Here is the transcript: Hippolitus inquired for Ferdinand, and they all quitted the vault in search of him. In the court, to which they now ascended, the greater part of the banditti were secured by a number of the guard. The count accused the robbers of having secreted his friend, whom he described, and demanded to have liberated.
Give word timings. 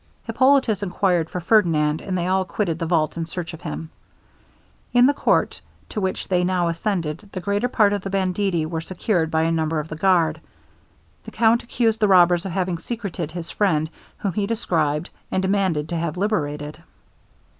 Hippolitus 0.23 0.81
inquired 0.81 1.29
for 1.29 1.39
Ferdinand, 1.39 2.01
and 2.01 2.17
they 2.17 2.25
all 2.25 2.43
quitted 2.43 2.79
the 2.79 2.87
vault 2.87 3.17
in 3.17 3.27
search 3.27 3.53
of 3.53 3.61
him. 3.61 3.91
In 4.93 5.05
the 5.05 5.13
court, 5.13 5.61
to 5.89 6.01
which 6.01 6.27
they 6.27 6.43
now 6.43 6.69
ascended, 6.69 7.29
the 7.31 7.39
greater 7.39 7.67
part 7.67 7.93
of 7.93 8.01
the 8.01 8.09
banditti 8.09 8.65
were 8.65 8.81
secured 8.81 9.29
by 9.29 9.43
a 9.43 9.51
number 9.51 9.79
of 9.79 9.89
the 9.89 9.95
guard. 9.95 10.41
The 11.25 11.29
count 11.29 11.61
accused 11.61 11.99
the 11.99 12.07
robbers 12.07 12.47
of 12.47 12.51
having 12.51 12.79
secreted 12.79 13.33
his 13.33 13.51
friend, 13.51 13.91
whom 14.17 14.33
he 14.33 14.47
described, 14.47 15.11
and 15.29 15.43
demanded 15.43 15.87
to 15.89 15.97
have 15.97 16.17
liberated. 16.17 16.81